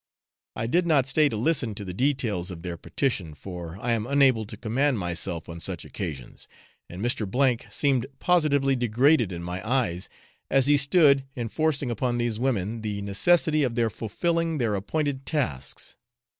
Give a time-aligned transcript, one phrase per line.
[0.55, 4.07] I did not stay to listen to the details of their petition, for I am
[4.07, 6.47] unable to command myself on such occasions,
[6.89, 7.71] and Mr.
[7.71, 10.09] seemed positively degraded in my eyes,
[10.49, 15.97] as he stood enforcing upon these women the necessity of their fulfilling their appointed tasks.